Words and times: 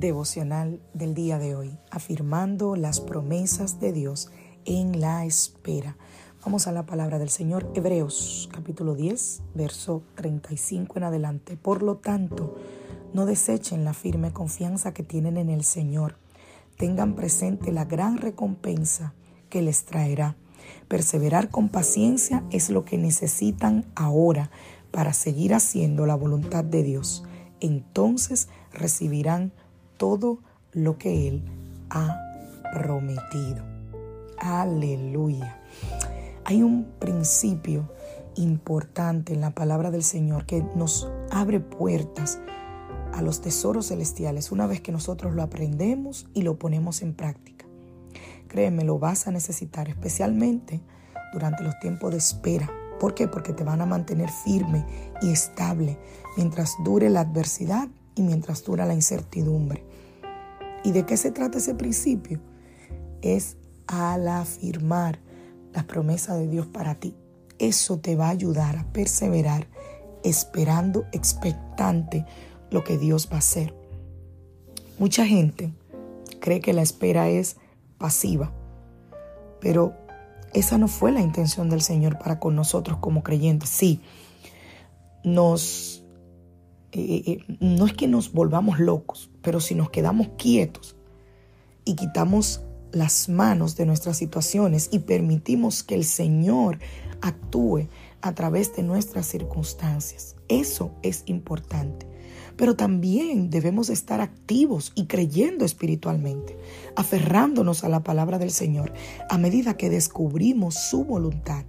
Devocional 0.00 0.80
del 0.94 1.14
día 1.14 1.38
de 1.38 1.54
hoy, 1.54 1.78
afirmando 1.90 2.74
las 2.74 3.00
promesas 3.00 3.80
de 3.80 3.92
Dios 3.92 4.30
en 4.64 4.98
la 4.98 5.26
espera. 5.26 5.98
Vamos 6.42 6.66
a 6.66 6.72
la 6.72 6.86
palabra 6.86 7.18
del 7.18 7.28
Señor, 7.28 7.70
Hebreos 7.74 8.48
capítulo 8.50 8.94
10, 8.94 9.42
verso 9.54 10.02
35 10.14 10.96
en 10.96 11.04
adelante. 11.04 11.58
Por 11.58 11.82
lo 11.82 11.98
tanto, 11.98 12.56
no 13.12 13.26
desechen 13.26 13.84
la 13.84 13.92
firme 13.92 14.32
confianza 14.32 14.94
que 14.94 15.02
tienen 15.02 15.36
en 15.36 15.50
el 15.50 15.64
Señor. 15.64 16.16
Tengan 16.78 17.14
presente 17.14 17.70
la 17.70 17.84
gran 17.84 18.16
recompensa 18.16 19.12
que 19.50 19.60
les 19.60 19.84
traerá. 19.84 20.34
Perseverar 20.88 21.50
con 21.50 21.68
paciencia 21.68 22.42
es 22.50 22.70
lo 22.70 22.86
que 22.86 22.96
necesitan 22.96 23.84
ahora 23.94 24.50
para 24.92 25.12
seguir 25.12 25.52
haciendo 25.52 26.06
la 26.06 26.14
voluntad 26.14 26.64
de 26.64 26.82
Dios. 26.82 27.22
Entonces 27.60 28.48
recibirán 28.72 29.52
todo 30.00 30.38
lo 30.72 30.96
que 30.96 31.28
Él 31.28 31.44
ha 31.90 32.18
prometido. 32.72 33.62
Aleluya. 34.38 35.60
Hay 36.46 36.62
un 36.62 36.86
principio 36.98 37.86
importante 38.36 39.34
en 39.34 39.42
la 39.42 39.50
palabra 39.50 39.90
del 39.90 40.02
Señor 40.02 40.46
que 40.46 40.64
nos 40.74 41.06
abre 41.30 41.60
puertas 41.60 42.40
a 43.12 43.20
los 43.20 43.42
tesoros 43.42 43.88
celestiales 43.88 44.50
una 44.50 44.66
vez 44.66 44.80
que 44.80 44.90
nosotros 44.90 45.34
lo 45.34 45.42
aprendemos 45.42 46.26
y 46.32 46.42
lo 46.42 46.58
ponemos 46.58 47.02
en 47.02 47.12
práctica. 47.12 47.66
Créeme, 48.48 48.84
lo 48.84 48.98
vas 48.98 49.26
a 49.26 49.32
necesitar 49.32 49.90
especialmente 49.90 50.80
durante 51.34 51.62
los 51.62 51.78
tiempos 51.78 52.12
de 52.12 52.16
espera. 52.16 52.70
¿Por 52.98 53.12
qué? 53.12 53.28
Porque 53.28 53.52
te 53.52 53.64
van 53.64 53.82
a 53.82 53.86
mantener 53.86 54.30
firme 54.30 54.86
y 55.20 55.30
estable 55.30 55.98
mientras 56.38 56.74
dure 56.84 57.10
la 57.10 57.20
adversidad 57.20 57.88
y 58.14 58.22
mientras 58.22 58.64
dura 58.64 58.86
la 58.86 58.94
incertidumbre. 58.94 59.89
¿Y 60.84 60.92
de 60.92 61.04
qué 61.04 61.16
se 61.16 61.30
trata 61.30 61.58
ese 61.58 61.74
principio? 61.74 62.40
Es 63.22 63.56
al 63.86 64.28
afirmar 64.28 65.20
las 65.72 65.84
promesas 65.84 66.38
de 66.38 66.48
Dios 66.48 66.66
para 66.66 66.94
ti. 66.94 67.14
Eso 67.58 67.98
te 67.98 68.16
va 68.16 68.28
a 68.28 68.30
ayudar 68.30 68.76
a 68.76 68.90
perseverar 68.92 69.66
esperando, 70.24 71.04
expectante 71.12 72.24
lo 72.70 72.84
que 72.84 72.98
Dios 72.98 73.28
va 73.30 73.36
a 73.36 73.40
hacer. 73.40 73.74
Mucha 74.98 75.26
gente 75.26 75.72
cree 76.40 76.60
que 76.60 76.72
la 76.72 76.82
espera 76.82 77.28
es 77.28 77.56
pasiva, 77.98 78.52
pero 79.60 79.94
esa 80.52 80.78
no 80.78 80.88
fue 80.88 81.12
la 81.12 81.20
intención 81.20 81.68
del 81.68 81.82
Señor 81.82 82.18
para 82.18 82.40
con 82.40 82.56
nosotros 82.56 82.98
como 82.98 83.22
creyentes. 83.22 83.68
Sí, 83.68 84.00
nos 85.22 86.04
eh, 86.92 87.22
eh, 87.26 87.56
no 87.60 87.86
es 87.86 87.92
que 87.92 88.08
nos 88.08 88.32
volvamos 88.32 88.80
locos, 88.80 89.30
pero 89.42 89.60
si 89.60 89.74
nos 89.74 89.90
quedamos 89.90 90.28
quietos 90.36 90.96
y 91.84 91.94
quitamos 91.94 92.62
las 92.92 93.28
manos 93.28 93.76
de 93.76 93.86
nuestras 93.86 94.16
situaciones 94.16 94.88
y 94.90 95.00
permitimos 95.00 95.82
que 95.84 95.94
el 95.94 96.04
Señor 96.04 96.78
actúe 97.20 97.88
a 98.22 98.34
través 98.34 98.74
de 98.74 98.82
nuestras 98.82 99.26
circunstancias. 99.26 100.36
Eso 100.48 100.90
es 101.02 101.22
importante. 101.26 102.06
Pero 102.56 102.76
también 102.76 103.48
debemos 103.48 103.88
estar 103.88 104.20
activos 104.20 104.92
y 104.94 105.06
creyendo 105.06 105.64
espiritualmente, 105.64 106.58
aferrándonos 106.96 107.84
a 107.84 107.88
la 107.88 108.02
palabra 108.02 108.38
del 108.38 108.50
Señor 108.50 108.92
a 109.30 109.38
medida 109.38 109.76
que 109.76 109.88
descubrimos 109.88 110.74
su 110.74 111.04
voluntad 111.04 111.64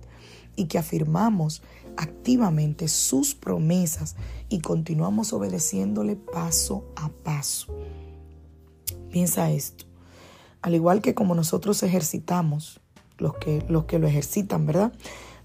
y 0.56 0.66
que 0.66 0.78
afirmamos 0.78 1.62
activamente 1.98 2.88
sus 2.88 3.36
promesas 3.36 4.16
y 4.50 4.60
continuamos 4.60 5.34
obedeciéndole 5.34 6.16
paso 6.16 6.86
a 6.96 7.10
paso. 7.10 7.74
Piensa 9.12 9.52
esto. 9.52 9.86
Al 10.62 10.76
igual 10.76 11.02
que 11.02 11.14
como 11.14 11.36
nosotros 11.36 11.84
ejercitamos, 11.84 12.82
los 13.18 13.36
que, 13.36 13.64
los 13.68 13.86
que 13.86 14.00
lo 14.00 14.08
ejercitan, 14.08 14.66
¿verdad? 14.66 14.94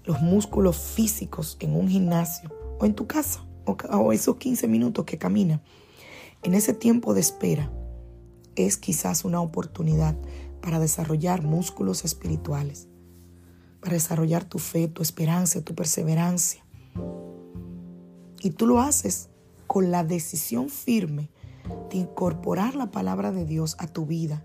Los 0.03 0.21
músculos 0.21 0.77
físicos 0.77 1.57
en 1.59 1.75
un 1.75 1.87
gimnasio 1.89 2.49
o 2.79 2.85
en 2.85 2.95
tu 2.95 3.07
casa 3.07 3.45
o, 3.65 3.77
o 3.91 4.13
esos 4.13 4.37
15 4.37 4.67
minutos 4.67 5.05
que 5.05 5.17
camina. 5.17 5.61
En 6.43 6.53
ese 6.53 6.73
tiempo 6.73 7.13
de 7.13 7.21
espera 7.21 7.71
es 8.55 8.77
quizás 8.77 9.25
una 9.25 9.41
oportunidad 9.41 10.15
para 10.61 10.79
desarrollar 10.79 11.43
músculos 11.43 12.05
espirituales 12.05 12.87
desarrollar 13.93 14.45
tu 14.45 14.59
fe, 14.59 14.87
tu 14.87 15.01
esperanza, 15.01 15.61
tu 15.61 15.75
perseverancia. 15.75 16.63
Y 18.41 18.51
tú 18.51 18.67
lo 18.67 18.79
haces 18.79 19.29
con 19.65 19.91
la 19.91 20.03
decisión 20.03 20.69
firme 20.69 21.29
de 21.89 21.97
incorporar 21.97 22.75
la 22.75 22.91
palabra 22.91 23.31
de 23.31 23.45
Dios 23.45 23.75
a 23.79 23.87
tu 23.87 24.05
vida 24.05 24.43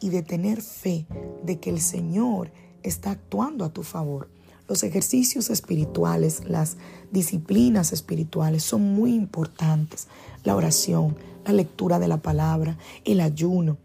y 0.00 0.08
de 0.08 0.22
tener 0.22 0.62
fe 0.62 1.06
de 1.44 1.58
que 1.58 1.70
el 1.70 1.80
Señor 1.80 2.50
está 2.82 3.10
actuando 3.10 3.64
a 3.64 3.72
tu 3.72 3.82
favor. 3.82 4.28
Los 4.68 4.84
ejercicios 4.84 5.50
espirituales, 5.50 6.44
las 6.48 6.76
disciplinas 7.10 7.92
espirituales 7.92 8.62
son 8.62 8.94
muy 8.94 9.14
importantes. 9.14 10.06
La 10.44 10.54
oración, 10.54 11.16
la 11.44 11.52
lectura 11.52 11.98
de 11.98 12.08
la 12.08 12.18
palabra, 12.18 12.78
el 13.04 13.20
ayuno, 13.20 13.78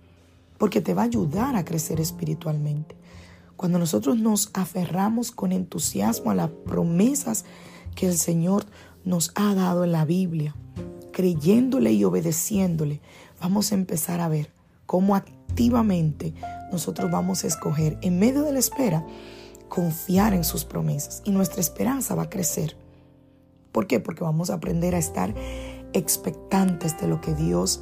porque 0.57 0.81
te 0.81 0.93
va 0.93 1.01
a 1.01 1.05
ayudar 1.05 1.55
a 1.55 1.65
crecer 1.65 1.99
espiritualmente. 1.99 2.95
Cuando 3.55 3.79
nosotros 3.79 4.17
nos 4.17 4.49
aferramos 4.53 5.31
con 5.31 5.51
entusiasmo 5.51 6.31
a 6.31 6.35
las 6.35 6.49
promesas 6.49 7.45
que 7.95 8.07
el 8.07 8.17
Señor 8.17 8.65
nos 9.03 9.31
ha 9.35 9.55
dado 9.55 9.83
en 9.83 9.91
la 9.91 10.05
Biblia, 10.05 10.55
creyéndole 11.13 11.93
y 11.93 12.03
obedeciéndole, 12.03 13.01
vamos 13.39 13.71
a 13.71 13.75
empezar 13.75 14.19
a 14.19 14.27
ver 14.27 14.51
cómo 14.85 15.15
activamente 15.15 16.33
nosotros 16.71 17.09
vamos 17.09 17.43
a 17.43 17.47
escoger 17.47 17.97
en 18.01 18.19
medio 18.19 18.43
de 18.43 18.51
la 18.51 18.59
espera 18.59 19.05
confiar 19.69 20.33
en 20.33 20.43
sus 20.43 20.65
promesas 20.65 21.21
y 21.25 21.31
nuestra 21.31 21.61
esperanza 21.61 22.15
va 22.15 22.23
a 22.23 22.29
crecer. 22.29 22.77
¿Por 23.71 23.87
qué? 23.87 23.99
Porque 23.99 24.23
vamos 24.23 24.49
a 24.49 24.55
aprender 24.55 24.95
a 24.95 24.99
estar 24.99 25.33
expectantes 25.93 26.99
de 26.99 27.07
lo 27.07 27.21
que 27.21 27.33
Dios 27.33 27.81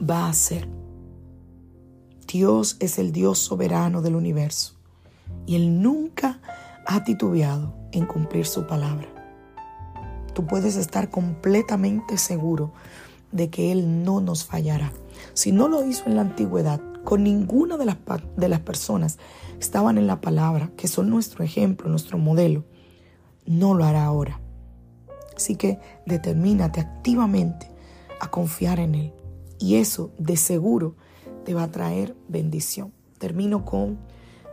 va 0.00 0.26
a 0.26 0.30
hacer. 0.30 0.68
Dios 2.34 2.76
es 2.80 2.98
el 2.98 3.12
Dios 3.12 3.38
soberano 3.38 4.02
del 4.02 4.16
universo 4.16 4.74
y 5.46 5.54
Él 5.54 5.80
nunca 5.80 6.40
ha 6.84 7.04
titubeado 7.04 7.76
en 7.92 8.06
cumplir 8.06 8.44
su 8.44 8.66
palabra. 8.66 9.06
Tú 10.34 10.44
puedes 10.44 10.74
estar 10.74 11.10
completamente 11.10 12.18
seguro 12.18 12.72
de 13.30 13.50
que 13.50 13.70
Él 13.70 14.02
no 14.02 14.20
nos 14.20 14.44
fallará. 14.44 14.90
Si 15.32 15.52
no 15.52 15.68
lo 15.68 15.84
hizo 15.84 16.06
en 16.06 16.16
la 16.16 16.22
antigüedad, 16.22 16.80
con 17.04 17.22
ninguna 17.22 17.76
de 17.76 17.84
las, 17.84 17.98
de 18.36 18.48
las 18.48 18.58
personas 18.58 19.18
que 19.52 19.60
estaban 19.60 19.96
en 19.96 20.08
la 20.08 20.20
palabra, 20.20 20.72
que 20.76 20.88
son 20.88 21.10
nuestro 21.10 21.44
ejemplo, 21.44 21.88
nuestro 21.88 22.18
modelo, 22.18 22.64
no 23.46 23.74
lo 23.74 23.84
hará 23.84 24.06
ahora. 24.06 24.40
Así 25.36 25.54
que 25.54 25.78
determínate 26.04 26.80
activamente 26.80 27.70
a 28.18 28.28
confiar 28.28 28.80
en 28.80 28.96
Él. 28.96 29.12
Y 29.60 29.76
eso 29.76 30.10
de 30.18 30.36
seguro 30.36 30.96
te 31.44 31.54
va 31.54 31.64
a 31.64 31.70
traer 31.70 32.16
bendición. 32.28 32.92
Termino 33.18 33.64
con 33.64 33.98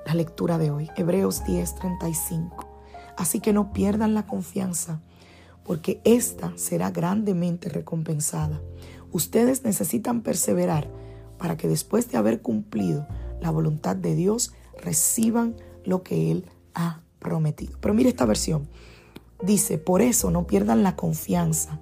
la 0.06 0.14
lectura 0.14 0.58
de 0.58 0.72
hoy, 0.72 0.90
Hebreos 0.96 1.44
10:35. 1.46 2.68
Así 3.18 3.40
que 3.40 3.54
no 3.54 3.74
pierdan 3.74 4.14
la 4.14 4.26
confianza, 4.26 5.02
porque 5.64 6.02
esta 6.04 6.54
será 6.56 6.92
grandemente 6.92 7.70
recompensada. 7.70 8.62
Ustedes 9.12 9.64
necesitan 9.64 10.22
perseverar 10.22 10.90
para 11.38 11.58
que 11.58 11.68
después 11.68 12.10
de 12.12 12.18
haber 12.18 12.42
cumplido 12.42 13.08
la 13.42 13.52
voluntad 13.52 13.96
de 13.96 14.16
Dios, 14.16 14.54
reciban 14.80 15.56
lo 15.84 16.04
que 16.04 16.32
Él 16.32 16.46
ha 16.74 17.02
prometido. 17.20 17.78
Pero 17.82 17.94
mire 17.94 18.10
esta 18.10 18.26
versión. 18.26 18.68
Dice, 19.44 19.78
por 19.78 20.02
eso 20.02 20.30
no 20.30 20.46
pierdan 20.46 20.84
la 20.84 20.96
confianza, 20.96 21.80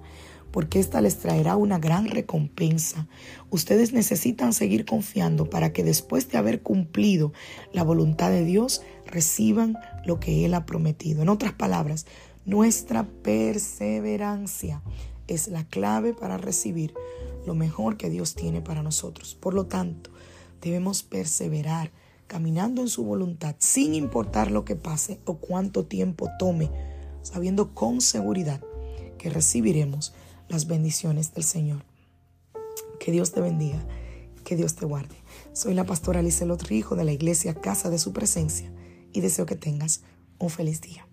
porque 0.50 0.80
esta 0.80 1.00
les 1.00 1.18
traerá 1.18 1.56
una 1.56 1.78
gran 1.78 2.06
recompensa. 2.06 3.06
Ustedes 3.50 3.92
necesitan 3.92 4.52
seguir 4.52 4.84
confiando 4.84 5.48
para 5.48 5.72
que 5.72 5.84
después 5.84 6.28
de 6.30 6.38
haber 6.38 6.62
cumplido 6.62 7.32
la 7.72 7.82
voluntad 7.82 8.30
de 8.30 8.44
Dios, 8.44 8.82
reciban 9.06 9.76
lo 10.04 10.20
que 10.20 10.44
Él 10.44 10.54
ha 10.54 10.66
prometido. 10.66 11.22
En 11.22 11.28
otras 11.28 11.52
palabras, 11.52 12.06
nuestra 12.44 13.06
perseverancia 13.22 14.82
es 15.28 15.48
la 15.48 15.64
clave 15.64 16.14
para 16.14 16.38
recibir 16.38 16.94
lo 17.46 17.54
mejor 17.54 17.96
que 17.96 18.10
Dios 18.10 18.34
tiene 18.34 18.60
para 18.60 18.82
nosotros. 18.82 19.36
Por 19.38 19.54
lo 19.54 19.66
tanto, 19.66 20.10
debemos 20.60 21.02
perseverar 21.02 21.90
caminando 22.26 22.82
en 22.82 22.88
su 22.88 23.04
voluntad 23.04 23.56
sin 23.58 23.94
importar 23.94 24.50
lo 24.50 24.64
que 24.64 24.76
pase 24.76 25.20
o 25.24 25.38
cuánto 25.38 25.84
tiempo 25.86 26.28
tome, 26.38 26.70
sabiendo 27.22 27.74
con 27.74 28.00
seguridad 28.00 28.60
que 29.18 29.30
recibiremos 29.30 30.14
las 30.50 30.66
bendiciones 30.66 31.32
del 31.32 31.44
Señor. 31.44 31.84
Que 32.98 33.12
Dios 33.12 33.32
te 33.32 33.40
bendiga, 33.40 33.82
que 34.44 34.56
Dios 34.56 34.74
te 34.74 34.84
guarde. 34.84 35.14
Soy 35.52 35.74
la 35.74 35.84
pastora 35.84 36.22
Lizelot 36.22 36.62
Rijo 36.64 36.96
de 36.96 37.04
la 37.04 37.12
iglesia 37.12 37.54
Casa 37.54 37.88
de 37.88 37.98
Su 37.98 38.12
Presencia 38.12 38.70
y 39.12 39.20
deseo 39.20 39.46
que 39.46 39.56
tengas 39.56 40.02
un 40.38 40.50
feliz 40.50 40.80
día. 40.80 41.06